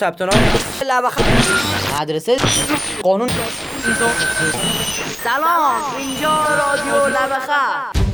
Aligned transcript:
ثبت 0.00 0.22
نام 0.22 0.34
مدرسه 2.00 2.36
قانون 3.02 3.28
سلام 5.24 5.74
اینجا 5.98 6.34
رادیو 6.44 7.06
لبخه 7.06 8.05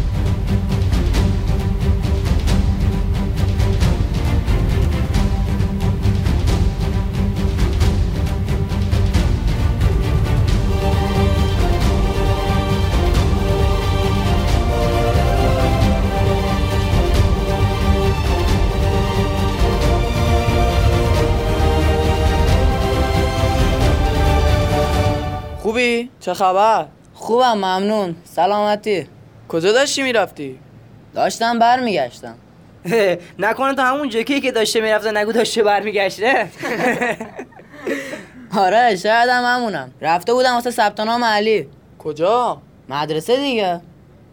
خوبی؟ 25.82 26.10
چه 26.20 26.34
خبر؟ 26.34 26.86
خوبم 27.14 27.52
ممنون. 27.52 28.16
سلامتی. 28.24 29.06
کجا 29.48 29.72
داشتی 29.72 30.02
می‌رفتی؟ 30.02 30.58
داشتم 31.14 31.58
برمیگشتم. 31.58 32.34
نکنه 33.38 33.74
تا 33.74 33.84
همون 33.84 34.08
جکی 34.08 34.40
که 34.40 34.52
داشته 34.52 34.80
می‌رفته 34.80 35.10
نگو 35.10 35.32
داشته 35.32 35.62
برمیگشته. 35.62 36.48
آره 38.58 38.96
شاید 38.96 39.28
هم 39.28 39.44
همونم. 39.44 39.90
رفته 40.00 40.32
بودم 40.34 40.54
واسه 40.54 40.70
ثبت 40.70 41.00
نام 41.00 41.24
علی. 41.24 41.68
کجا؟ 41.98 42.62
مدرسه 42.88 43.36
دیگه. 43.36 43.80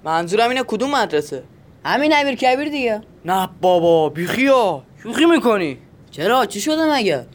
منظورم 0.04 0.50
اینه 0.50 0.64
کدوم 0.64 0.92
مدرسه؟ 0.96 1.44
همین 1.86 2.14
امیر 2.16 2.36
کبیر 2.36 2.70
دیگه. 2.70 3.02
نه 3.26 3.50
بابا 3.62 4.10
بیخیا 4.10 4.84
شوخی 5.04 5.26
می‌کنی. 5.26 5.78
چرا؟ 6.12 6.46
چی 6.46 6.62
شده 6.62 6.94
مگه؟ 6.94 7.26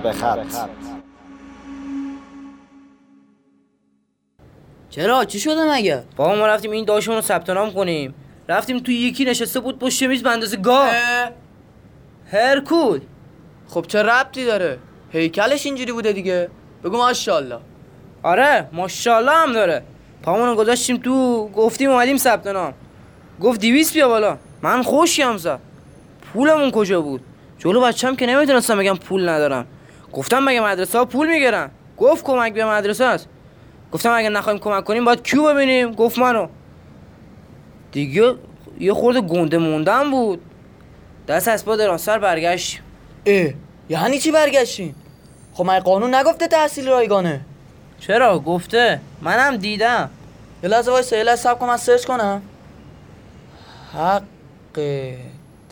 لب 0.00 0.12
خط 0.12 0.38
چرا؟ 4.90 5.24
چی 5.24 5.40
شده 5.40 5.72
مگه؟ 5.72 6.02
بابا 6.16 6.34
ما 6.34 6.46
رفتیم 6.46 6.70
این 6.70 6.84
داشمون 6.84 7.16
رو 7.16 7.22
ثبت 7.22 7.50
نام 7.50 7.72
کنیم. 7.72 8.14
رفتیم 8.48 8.78
توی 8.78 8.94
یکی 8.94 9.24
نشسته 9.24 9.60
بود 9.60 9.78
پشت 9.78 10.02
میز 10.02 10.22
به 10.22 10.30
اندازه 10.30 10.56
گاه 10.56 10.90
هرکول. 12.32 13.00
خب 13.68 13.84
چه 13.88 14.02
ربطی 14.02 14.44
داره؟ 14.44 14.78
هیکلش 15.12 15.66
اینجوری 15.66 15.92
بوده 15.92 16.12
دیگه. 16.12 16.48
بگو 16.84 16.96
ماشاءالله. 16.96 17.58
آره 18.22 18.68
ماشاءالله 18.72 19.32
هم 19.32 19.52
داره. 19.52 19.82
پامون 20.22 20.48
رو 20.48 20.54
گذاشتیم 20.54 20.96
تو 20.96 21.48
گفتیم 21.48 21.90
اومدیم 21.90 22.16
ثبت 22.16 22.46
نام. 22.46 22.74
گفت 23.40 23.60
دیویس 23.60 23.92
بیا 23.92 24.08
بالا. 24.08 24.38
من 24.62 24.82
خوشیم 24.82 25.36
زد. 25.36 25.60
پولمون 26.32 26.70
کجا 26.70 27.00
بود؟ 27.00 27.20
جلو 27.58 27.80
بچم 27.80 28.16
که 28.16 28.26
نمی‌تونستم 28.26 28.78
بگم 28.78 28.96
پول 28.96 29.28
ندارم. 29.28 29.66
گفتم 30.12 30.44
مگه 30.44 30.60
مدرسه 30.60 30.98
ها 30.98 31.04
پول 31.04 31.28
می‌گیرن؟ 31.28 31.70
گفت 31.98 32.24
کمک 32.24 32.52
به 32.52 32.64
مدرسه 32.64 33.04
است. 33.04 33.28
گفتم 33.92 34.10
اگه 34.12 34.28
نخوایم 34.28 34.58
کمک 34.58 34.84
کنیم 34.84 35.04
باید 35.04 35.22
کیو 35.22 35.54
ببینیم؟ 35.54 35.92
گفت 35.92 36.18
منو. 36.18 36.48
دیگه 37.92 38.34
یه 38.80 38.94
خورده 38.94 39.20
گنده 39.20 39.58
موندم 39.58 40.10
بود. 40.10 40.42
دست 41.28 41.48
از 41.48 41.64
پا 41.64 41.76
درانسر 41.76 42.18
برگشت. 42.18 42.80
اه 43.26 43.50
یعنی 43.88 44.18
چی 44.18 44.30
برگشتین؟ 44.30 44.94
خب 45.54 45.64
من 45.64 45.78
قانون 45.78 46.14
نگفته 46.14 46.48
تحصیل 46.48 46.88
رایگانه؟ 46.88 47.40
چرا؟ 48.00 48.38
گفته. 48.38 49.00
منم 49.22 49.56
دیدم. 49.56 50.10
یه 50.62 50.68
لحظه 50.68 50.90
وایسا 50.90 51.16
یه 51.16 51.22
لحظه 51.22 51.42
صبر 51.42 51.58
کن 51.58 51.66
من 51.66 51.76
سرچ 51.76 52.04
کنم. 52.04 52.42
حق 53.94 54.22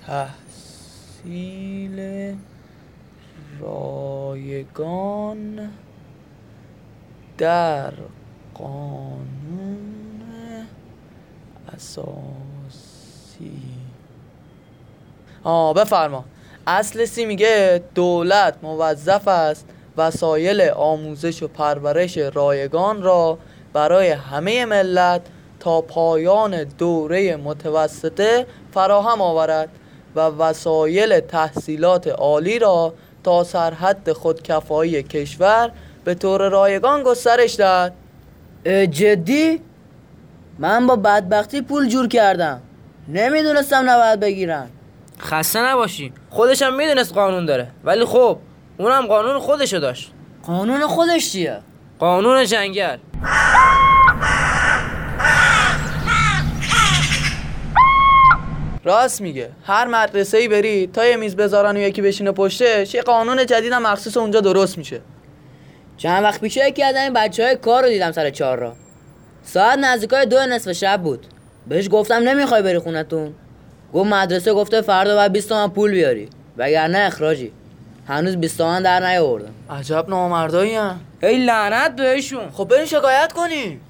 تحصیل 0.06 1.77
رایگان 4.58 5.70
در 7.38 7.92
قانون 8.54 10.22
اساسی. 11.74 13.52
آه 15.44 15.74
بفرما. 15.74 16.24
اصل 16.66 17.04
سی 17.04 17.24
میگه 17.24 17.82
دولت 17.94 18.54
موظف 18.62 19.28
است 19.28 19.66
وسایل 19.96 20.60
آموزش 20.60 21.42
و 21.42 21.48
پرورش 21.48 22.18
رایگان 22.18 23.02
را 23.02 23.38
برای 23.72 24.10
همه 24.10 24.64
ملت 24.64 25.22
تا 25.60 25.80
پایان 25.80 26.64
دوره 26.64 27.36
متوسطه 27.36 28.46
فراهم 28.74 29.20
آورد 29.20 29.68
و 30.16 30.20
وسایل 30.20 31.20
تحصیلات 31.20 32.08
عالی 32.08 32.58
را 32.58 32.94
تا 33.28 33.44
سرحد 33.44 34.12
خودکفایی 34.12 35.02
کشور 35.02 35.70
به 36.04 36.14
طور 36.14 36.48
رایگان 36.48 37.02
گسترش 37.02 37.60
اه، 37.60 38.86
جدی؟ 38.86 39.60
من 40.58 40.86
با 40.86 40.96
بدبختی 40.96 41.62
پول 41.62 41.88
جور 41.88 42.08
کردم. 42.08 42.60
نمی‌دونستم 43.08 43.90
نباید 43.90 44.20
بگیرن. 44.20 44.68
خسته 45.20 45.62
نباشی. 45.62 46.12
خودش 46.30 46.62
هم 46.62 46.76
می‌دونست 46.76 47.14
قانون 47.14 47.46
داره. 47.46 47.68
ولی 47.84 48.04
خب 48.04 48.38
اونم 48.78 49.06
قانون 49.06 49.38
خودشو 49.38 49.78
داشت. 49.78 50.12
قانون 50.42 50.86
خودش 50.86 51.32
چیه؟ 51.32 51.58
قانون 51.98 52.44
جنگل. 52.44 52.96
راست 58.88 59.20
میگه. 59.20 59.50
هر 59.66 59.86
مدرسه 59.86 60.38
ای 60.38 60.48
بری 60.48 60.86
تا 60.86 61.06
یه 61.06 61.16
میز 61.16 61.36
بذارن 61.36 61.76
و 61.76 61.80
یکی 61.80 62.02
بشینه 62.02 62.32
پشتش 62.32 62.94
یه 62.94 63.02
قانون 63.02 63.46
جدید 63.46 63.72
هم 63.72 63.82
مخصوص 63.82 64.16
اونجا 64.16 64.40
درست 64.40 64.78
میشه. 64.78 65.00
چند 65.96 66.24
وقت 66.24 66.40
پیش 66.40 66.56
یکی 66.56 66.82
از 66.82 66.96
این 66.96 67.12
بچه 67.12 67.44
های 67.44 67.56
کار 67.56 67.82
رو 67.82 67.88
دیدم 67.88 68.12
سر 68.12 68.30
چهار 68.30 68.58
را 68.58 68.72
ساعت 69.42 69.78
نزدیکای 69.78 70.26
دو 70.26 70.36
نصف 70.46 70.72
شب 70.72 71.02
بود. 71.02 71.26
بهش 71.66 71.88
گفتم 71.90 72.14
نمی‌خوای 72.14 72.62
بری 72.62 72.78
خونتون. 72.78 73.34
گفت 73.94 74.10
مدرسه 74.10 74.52
گفته 74.52 74.80
فردا 74.80 75.16
باید 75.16 75.32
20 75.32 75.48
تومن 75.48 75.68
پول 75.68 75.90
بیاری. 75.90 76.28
وگرنه 76.56 76.98
اخراجی. 76.98 77.52
هنوز 78.06 78.36
20 78.36 78.58
تومن 78.58 78.82
در 78.82 79.08
نیاوردم. 79.08 79.54
عجب 79.70 80.08
نامردایی 80.08 80.74
هم 80.74 81.00
ای 81.22 81.44
لعنت 81.44 81.96
بهشون. 81.96 82.50
خب 82.50 82.64
برین 82.64 82.86
شکایت 82.86 83.32
کنی 83.32 83.80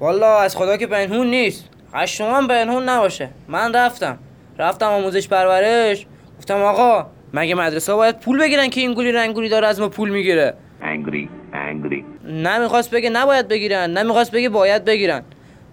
والا 0.00 0.38
از 0.38 0.56
خدا 0.56 0.76
که 0.76 0.86
پنهون 0.86 1.26
نیست. 1.26 1.64
تومن 1.92 2.46
پنهون 2.46 2.88
نباشه. 2.88 3.28
من 3.48 3.74
رفتم. 3.74 4.18
رفتم 4.58 4.86
آموزش 4.86 5.28
پرورش. 5.28 6.06
گفتم 6.38 6.62
آقا 6.62 7.06
مگه 7.34 7.54
مدرسه 7.54 7.92
ها 7.92 7.98
باید 7.98 8.18
پول 8.20 8.40
بگیرن 8.40 8.68
که 8.68 8.80
این 8.80 8.94
گولی 8.94 9.12
رنگولی 9.12 9.48
داره 9.48 9.66
از 9.66 9.80
ما 9.80 9.88
پول 9.88 10.10
می‌گیره؟ 10.10 10.54
Angry, 10.80 11.28
angry. 11.52 12.28
نمی‌خواست 12.30 12.90
بگه 12.90 13.10
نباید 13.10 13.48
بگیرن 13.48 13.98
نمی‌خواست 13.98 14.30
بگه 14.30 14.48
باید 14.48 14.84
بگیرن. 14.84 15.22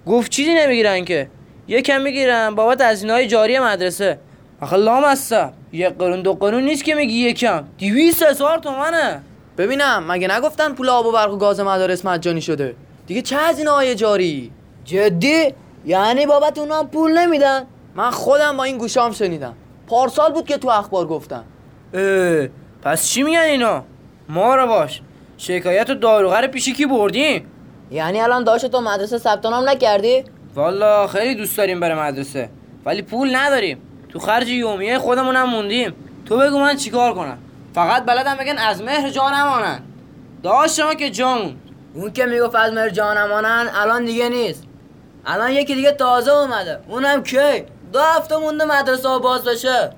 گفت 0.06 0.32
چیزی 0.32 0.54
نمی‌گیرن 0.54 1.06
که. 1.06 1.30
یکم 1.68 2.02
می‌گیرن 2.02 2.56
بابت 2.56 2.82
هزینه 2.82 3.14
های 3.14 3.28
جاری 3.28 3.60
مدرسه. 3.60 4.20
آخه 4.62 4.78
لام 4.78 5.04
هستم 5.04 5.54
یک 5.72 5.88
قرون 5.88 6.22
دو 6.22 6.34
قرون 6.34 6.64
نیست 6.64 6.84
که 6.84 6.96
میگی 6.96 7.30
یکم 7.30 7.64
دیویست 7.78 8.24
هزار 8.24 8.58
تومنه. 8.58 9.22
ببینم 9.58 10.06
مگه 10.08 10.38
نگفتن 10.38 10.74
پول 10.74 10.90
آب 10.90 11.06
و 11.06 11.12
برق 11.12 11.34
و 11.34 11.38
گاز 11.38 11.60
مدارس 11.60 12.06
مجانی 12.06 12.42
شده؟ 12.42 12.76
دیگه 13.08 13.22
چه 13.22 13.38
هزینه 13.38 13.70
های 13.70 13.96
جاری؟ 13.96 14.52
جدی؟ 14.86 15.54
یعنی 15.88 16.26
بابت 16.26 16.58
اونا 16.58 16.80
هم 16.80 16.88
پول 16.88 17.18
نمیدن؟ 17.18 17.64
من 17.96 18.12
خودم 18.12 18.58
با 18.58 18.64
این 18.64 18.78
گوشام 18.78 19.12
شنیدم. 19.12 19.54
پارسال 19.88 20.34
بود 20.34 20.46
که 20.46 20.58
تو 20.58 20.70
اخبار 20.70 21.08
گفتن. 21.08 21.44
اه، 21.94 22.48
پس 22.82 23.10
چی 23.10 23.24
میگن 23.24 23.40
اینا؟ 23.40 23.84
ما 24.30 24.56
رو 24.56 24.68
باش. 24.68 25.02
شکایت 25.38 25.90
و 25.90 25.94
داروغر 25.94 26.48
پیشی 26.48 26.74
کی 26.74 26.86
بردیم. 26.86 27.52
یعنی 27.92 28.22
الان 28.22 28.44
داشت 28.44 28.66
تو 28.66 28.82
مدرسه 28.82 29.18
ثبت 29.18 29.46
نام 29.46 29.70
نکردی؟ 29.70 30.24
والا 30.56 31.08
خیلی 31.08 31.36
دوست 31.36 31.58
داریم 31.58 31.80
بره 31.80 32.00
مدرسه. 32.00 32.50
ولی 32.86 33.02
پول 33.02 33.36
نداریم. 33.36 33.82
تو 34.10 34.20
خرج 34.20 34.50
یومیه 34.50 35.00
خودمون 35.00 35.36
هم 35.36 35.50
موندیم. 35.50 35.94
تو 36.26 36.38
بگو 36.38 36.60
من 36.60 36.76
چیکار 36.76 37.14
کنم؟ 37.14 37.38
فقط 37.76 38.06
بلدم 38.06 38.36
بگن 38.36 38.58
از 38.58 38.82
مهر 38.82 39.10
جا 39.10 39.30
نمانن. 39.30 39.80
داشت 40.44 40.76
شما 40.76 40.94
که 40.94 41.10
جامون 41.10 41.56
اون 41.94 42.14
که 42.14 42.26
می‌گفت 42.26 42.56
از 42.56 42.74
مر 42.74 42.90
جانمانن 42.90 43.70
الان 43.76 44.06
دیگه 44.06 44.30
نیست. 44.30 44.64
الان 45.28 45.52
یکی 45.52 45.76
دیگه 45.76 45.92
تازه 45.92 46.32
اومده. 46.32 46.80
اونم 46.88 47.24
کی؟ 47.24 47.66
دو 47.94 48.00
هفته 48.00 48.38
مونده 48.38 48.66
مدرسه 48.66 49.10
ها 49.10 49.20
باز 49.20 49.44
بشه 49.44 49.90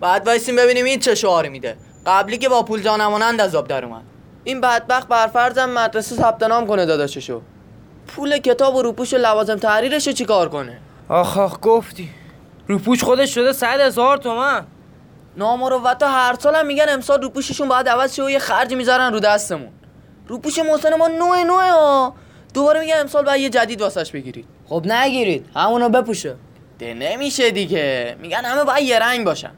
بعد 0.00 0.26
وایسیم 0.26 0.56
ببینیم 0.56 0.84
این 0.84 1.00
چه 1.00 1.14
شعاری 1.14 1.48
میده. 1.48 1.76
قبلی 2.06 2.38
که 2.38 2.48
با 2.48 2.62
پول 2.62 2.82
جانمانند 2.82 3.40
از 3.40 3.54
آب 3.54 3.68
در 3.68 3.84
اومد. 3.84 4.02
این 4.44 4.60
بدبخت 4.60 5.08
برفرضم 5.08 5.70
مدرسه 5.70 6.16
ثبت 6.16 6.42
نام 6.42 6.66
کنه 6.66 6.86
داداششو. 6.86 7.42
پول 8.06 8.38
کتاب 8.38 8.74
و 8.74 8.82
روپوش 8.82 9.14
و 9.14 9.16
لوازم 9.16 9.56
تحریرشو 9.56 10.12
چیکار 10.12 10.48
کنه؟ 10.48 10.78
آخ 11.08 11.38
آخ 11.38 11.58
گفتی. 11.62 12.10
روپوش 12.68 13.04
خودش 13.04 13.34
شده 13.34 13.52
صد 13.52 13.80
هزار 13.80 14.16
تومن. 14.16 14.66
نامروتا 15.36 16.08
هر 16.08 16.36
سال 16.40 16.54
هم 16.54 16.66
میگن 16.66 16.86
امسال 16.88 17.22
روپوششون 17.22 17.68
باید 17.68 17.88
عوض 17.88 18.14
شه 18.14 18.24
و 18.24 18.30
یه 18.30 18.38
خرجی 18.38 18.74
می‌ذارن 18.74 19.12
رو 19.12 19.20
دستمون. 19.20 19.68
روپوش 20.28 20.58
محسن 20.58 20.94
ما 20.94 21.08
نوع 21.08 21.42
نوع 21.42 21.68
ها. 21.70 22.14
دوباره 22.54 22.80
میگن 22.80 23.00
امسال 23.00 23.24
باید 23.24 23.40
یه 23.40 23.48
جدید 23.48 23.80
واسش 23.80 24.10
بگیرید. 24.10 24.46
خب 24.68 24.82
نگیرید. 24.86 25.46
همونو 25.54 25.88
بپوشه. 25.88 26.36
ده 26.78 26.94
نمیشه 26.94 27.50
دیگه. 27.50 28.16
میگن 28.20 28.44
همه 28.44 28.64
باید 28.64 28.84
یه 28.84 28.98
رنگ 28.98 29.24
باشن. 29.24 29.50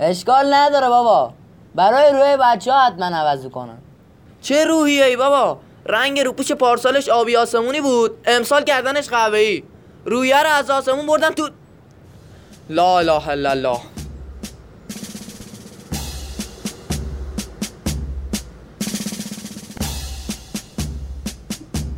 اشکال 0.00 0.54
نداره 0.54 0.88
بابا. 0.88 1.32
برای 1.74 2.12
روی 2.12 2.36
بچه 2.42 2.72
ها 2.72 2.86
حتما 2.86 3.06
عوض 3.06 3.46
کنن 3.46 3.78
چه 4.40 4.64
روحیه 4.64 5.04
ای 5.04 5.16
بابا؟ 5.16 5.58
رنگ 5.86 6.20
روپوش 6.20 6.52
پارسالش 6.52 7.08
آبی 7.08 7.36
آسمونی 7.36 7.80
بود. 7.80 8.10
امسال 8.26 8.64
کردنش 8.64 9.08
قهوه‌ای 9.08 9.62
رویه 10.04 10.42
رو 10.42 10.48
از 10.48 10.70
آسمون 10.70 11.06
بردن 11.06 11.30
تو 11.30 11.48
لا 12.70 12.98
اله 12.98 13.28
الا 13.28 13.50
الله. 13.50 13.78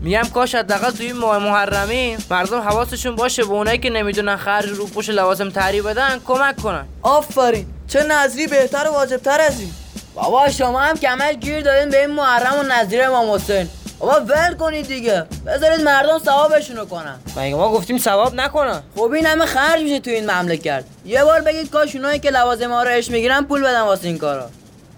میگم 0.03 0.23
کاش 0.35 0.55
حداقل 0.55 0.91
توی 0.91 1.07
این 1.07 1.17
ماه 1.17 1.39
محرمی 1.39 2.17
مردم 2.31 2.61
حواسشون 2.61 3.17
باشه 3.17 3.45
به 3.45 3.53
اونایی 3.53 3.79
که 3.79 3.91
نمی‌دونن 3.91 4.37
خرج 4.37 4.69
رو 4.69 4.87
پوش 4.87 5.09
لوازم 5.09 5.51
تری 5.51 5.83
بدن 5.83 6.21
کمک 6.27 6.57
کنن. 6.57 6.85
آفرین 7.03 7.67
چه 7.89 8.03
نظری 8.03 8.47
بهتر 8.47 8.89
و 8.89 8.93
واجبتر 8.93 9.41
از 9.41 9.61
این. 9.61 9.71
بابا 10.15 10.49
شما 10.49 10.81
هم 10.81 10.97
کمش 10.97 11.35
گیر 11.35 11.61
دادین 11.61 11.91
به 11.91 12.01
این 12.01 12.11
محرم 12.11 12.59
و 12.59 12.63
نظیر 12.63 13.05
امام 13.05 13.31
حسین. 13.31 13.69
بابا 13.99 14.21
ول 14.21 14.55
کنید 14.55 14.87
دیگه. 14.87 15.27
بذارید 15.47 15.81
مردم 15.81 16.19
ثوابشونو 16.19 16.85
کنن. 16.85 17.19
مگه 17.37 17.55
ما 17.55 17.69
گفتیم 17.69 17.99
ثواب 17.99 18.35
نکنن؟ 18.35 18.83
خب 18.97 19.11
این 19.11 19.27
همه 19.27 19.47
خرج 19.47 19.83
میشه 19.83 20.01
تو 20.01 20.11
این 20.11 20.31
مملکت. 20.31 20.85
یه 21.05 21.25
بار 21.25 21.41
بگید 21.41 21.71
کاش 21.71 21.97
اونایی 21.97 22.19
که 22.19 22.31
لوازم 22.31 22.73
آرایش 22.73 23.11
می‌گیرن 23.11 23.45
پول 23.45 23.63
بدن 23.63 23.81
واسه 23.81 24.09
این 24.09 24.19
کارا. 24.19 24.51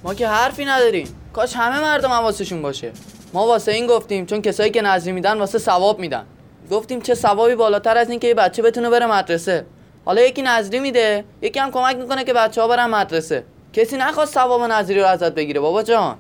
ما 0.03 0.15
که 0.15 0.29
حرفی 0.29 0.65
نداریم. 0.65 1.09
کاش 1.33 1.56
همه 1.56 1.81
مردم 1.81 2.11
حواسشون 2.11 2.62
باشه. 2.62 2.93
ما 3.35 3.47
واسه 3.47 3.73
این 3.73 3.87
گفتیم 3.87 4.27
چون 4.27 4.43
کسایی 4.43 4.71
که 4.71 4.83
نظری 4.83 5.13
میدن 5.13 5.39
واسه 5.39 5.59
ثواب 5.59 5.99
میدن. 5.99 6.25
گفتیم 6.71 7.01
چه 7.01 7.15
ثوابی 7.15 7.55
بالاتر 7.55 7.97
از 7.97 8.11
این 8.11 8.21
که 8.21 8.27
یه 8.29 8.35
بچه 8.35 8.63
بتونه 8.63 8.91
بره 8.91 9.07
مدرسه. 9.07 9.67
حالا 10.05 10.21
یکی 10.21 10.43
نظری 10.43 10.81
میده 10.81 11.25
یکی 11.43 11.59
هم 11.61 11.71
کمک 11.71 11.97
می‌کنه 11.97 12.25
که 12.25 12.33
بچه 12.33 12.61
ها 12.61 12.69
برن 12.69 12.87
مدرسه. 12.87 13.45
کسی 13.73 13.97
نخواست 13.97 14.35
ثواب 14.35 14.63
نظری 14.63 15.01
رو 15.01 15.07
ازت 15.07 15.35
بگیره 15.35 15.61
بابا 15.61 15.83
جان. 15.83 16.17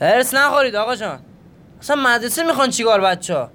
هرس 0.00 0.34
نخورید 0.34 0.76
آقا 0.76 0.96
جان. 0.96 1.18
اصلا 1.80 1.96
مدرسه 1.96 2.42
می‌خوان 2.42 2.70
چیکار 2.70 3.00
بچه 3.00 3.34
ها 3.34 3.50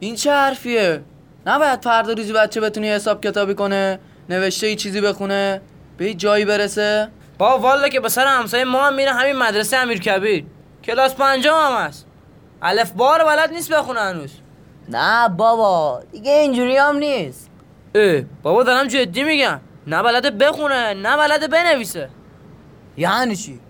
این 0.00 0.14
چه 0.14 0.30
حرفیه؟ 0.30 1.02
نباید 1.46 1.82
فردا 1.82 2.12
روزی 2.12 2.32
بچه 2.32 2.60
بتونی 2.60 2.88
حساب 2.88 3.24
کتابی 3.24 3.54
کنه 3.54 3.98
نوشته 4.28 4.66
ای 4.66 4.76
چیزی 4.76 5.00
بخونه 5.00 5.60
به 5.96 6.14
جایی 6.14 6.44
برسه. 6.44 7.08
با 7.38 7.58
والا 7.58 7.88
که 7.88 8.00
به 8.00 8.08
سر 8.08 8.26
همسایه 8.26 8.64
ما 8.64 8.86
هم 8.86 8.94
میره 8.94 9.12
همین 9.12 9.36
مدرسه 9.36 9.76
امیر 9.76 10.00
کبیر 10.00 10.44
کلاس 10.84 11.14
پنجم 11.14 11.52
هم 11.54 11.86
هست. 11.86 12.06
الف 12.62 12.90
بار 12.90 13.24
بلد 13.24 13.52
نیست 13.52 13.72
بخونه 13.72 14.00
هنوز. 14.00 14.32
نه 14.88 15.28
بابا 15.28 16.02
دیگه 16.12 16.32
اینجوری 16.32 16.76
هم 16.76 16.96
نیست. 16.96 17.50
اه 17.94 18.20
بابا 18.42 18.62
دارم 18.62 18.86
جدی 18.86 19.22
میگم. 19.22 19.60
نه 19.86 20.02
بلده 20.02 20.30
بخونه 20.30 20.94
نه 20.94 21.16
بلده 21.16 21.48
بنویسه. 21.48 22.08
یعنی 22.96 23.36
چی؟ 23.36 23.60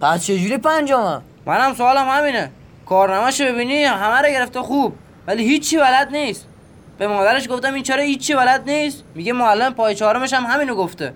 پس 0.00 0.24
چجوری 0.26 0.58
پنجمه؟ 0.58 1.20
منم 1.46 1.74
سوالم 1.74 2.08
همینه. 2.08 2.50
کارنامه‌شو 2.86 3.44
ببینی 3.44 3.84
همه 3.84 4.16
رو 4.16 4.28
گرفته 4.28 4.62
خوب 4.62 4.94
ولی 5.26 5.44
هیچی 5.44 5.76
بلد 5.76 6.08
نیست. 6.10 6.46
به 6.98 7.06
مادرش 7.06 7.48
گفتم 7.48 7.74
این 7.74 7.82
چرا 7.82 8.02
هیچی 8.02 8.34
بلد 8.34 8.70
نیست؟ 8.70 9.04
میگه 9.14 9.32
معلم 9.32 9.74
پای 9.74 9.94
چهارمش 9.94 10.32
هم 10.32 10.44
همینو 10.44 10.74
گفته. 10.74 11.14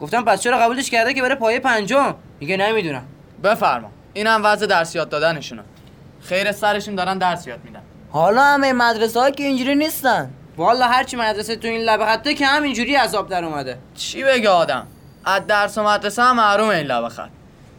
گفتم 0.00 0.24
پس 0.24 0.40
چرا 0.40 0.58
قبولش 0.58 0.90
کرده 0.90 1.14
که 1.14 1.22
بره 1.22 1.34
پای 1.34 1.58
پنجم؟ 1.58 2.14
میگه 2.40 2.56
نمی‌دونم. 2.56 3.02
بفرما. 3.44 3.90
این 4.12 4.26
هم 4.26 4.40
وضع 4.44 4.66
درس 4.66 4.94
یاد 4.94 5.08
دادنشونه. 5.08 5.62
خیر 6.22 6.52
سرشون 6.52 6.94
دارن 6.94 7.18
درس 7.18 7.46
یاد 7.46 7.58
میدن. 7.64 7.80
حالا 8.10 8.42
همه 8.42 8.72
مدرسه 8.72 9.20
ها 9.20 9.30
که 9.30 9.42
اینجوری 9.42 9.74
نیستن. 9.74 10.30
والا 10.56 10.86
هرچی 10.86 11.16
مدرسه 11.16 11.56
تو 11.56 11.68
این 11.68 11.80
لبه 11.80 12.06
خطه 12.06 12.34
که 12.34 12.46
همینجوری 12.46 12.94
عذاب 12.94 13.28
در 13.28 13.44
اومده. 13.44 13.78
چی 13.94 14.24
بگه 14.24 14.48
آدم؟ 14.48 14.86
از 15.24 15.46
درس 15.46 15.78
و 15.78 15.82
مدرسه 15.82 16.22
هم 16.22 16.36
محروم 16.36 16.68
این 16.68 16.86
لبه 16.86 17.08
خط. 17.08 17.28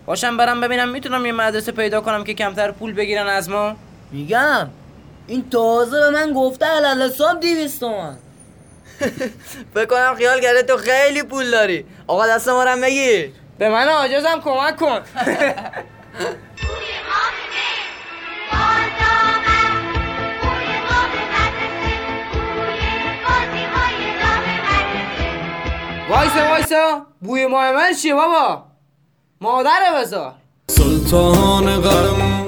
باشم 0.05 0.37
برم 0.37 0.61
ببینم 0.61 0.89
می‌تونم 0.89 1.25
یه 1.25 1.31
مدرسه 1.31 1.71
پیدا 1.71 2.01
کنم 2.01 2.23
که 2.23 2.33
کمتر 2.33 2.71
پول 2.71 2.93
بگیرن 2.93 3.27
از 3.27 3.49
ما؟ 3.49 3.75
میگم. 4.11 4.69
این 5.27 5.49
تازه 5.49 5.99
به 5.99 6.09
من 6.09 6.33
گفته 6.33 6.65
علال 6.65 7.01
حساب 7.01 7.39
دیویست 7.39 7.79
تومن. 7.79 8.17
فکر 9.73 9.85
کنم 9.85 10.15
خیال 10.17 10.41
کرده 10.41 10.63
تو 10.63 10.77
خیلی 10.77 11.23
پول 11.23 11.51
داری. 11.51 11.85
آقا 12.07 12.27
دست 12.27 12.49
ما 12.49 12.63
رو 12.63 12.69
هم 12.69 12.81
بگیر. 12.81 13.31
به 13.57 13.69
من 13.69 13.87
عاجزم 13.87 14.41
کمک 14.43 14.77
کن. 14.77 14.99
وایسا 26.09 26.49
وایسا. 26.49 27.05
بوی 27.21 27.45
ماه 27.45 27.71
من 27.71 27.93
چیه 28.01 28.13
بابا؟ 28.13 28.63
مادر 29.41 29.79
بذار 30.01 30.33
سلطان 30.69 31.81
غم 31.81 32.45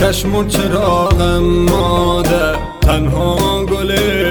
چشم 0.00 0.34
و 0.34 0.48
چراغم 0.48 1.38
مادر 1.42 2.56
تنها 2.82 3.64
گل 3.64 4.21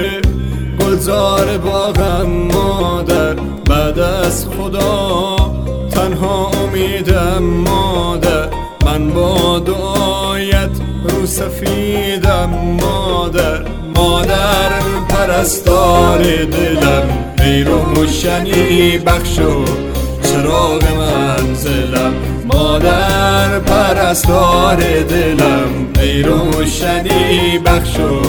گلزار 0.92 1.58
باغم 1.58 2.26
مادر 2.26 3.34
بعد 3.68 3.98
از 3.98 4.46
خدا 4.46 5.36
تنها 5.90 6.50
امیدم 6.50 7.42
مادر. 7.42 8.48
من 8.84 9.10
با 9.10 9.58
دعایت 9.58 10.70
رو 11.04 11.26
سفیدم 11.26 12.50
مادر. 12.80 13.64
مادر 13.96 14.70
پرستار 15.08 16.18
دلم 16.44 17.34
ای 17.44 17.64
روشنی 17.64 18.98
بخشو 18.98 19.64
چراغ 20.22 20.82
منزلم. 20.98 22.14
مادر 22.52 23.58
پرستار 23.58 24.76
دلم 25.02 25.88
ای 26.02 26.22
روشنی 26.22 27.58
بخشو 27.58 28.20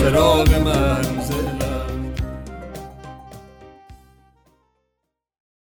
چراغ 0.00 0.48